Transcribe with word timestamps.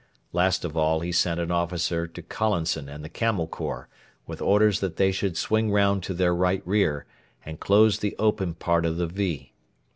Last 0.33 0.65
of 0.65 0.75
all 0.75 1.01
he 1.01 1.11
sent 1.11 1.39
an 1.39 1.51
officer 1.51 2.07
to 2.07 2.21
Collinson 2.23 2.89
and 2.89 3.03
the 3.05 3.07
Camel 3.07 3.45
Corps 3.45 3.87
with 4.25 4.41
orders 4.41 4.79
that 4.79 4.95
they 4.95 5.11
should 5.11 5.37
swing 5.37 5.69
round 5.69 6.01
to 6.01 6.15
their 6.15 6.33
right 6.33 6.65
rear 6.65 7.05
and 7.45 7.59
close 7.59 7.99
the 7.99 8.15
open 8.17 8.55
part 8.55 8.83
of 8.83 8.97
the 8.97 9.05
"V". 9.05 9.53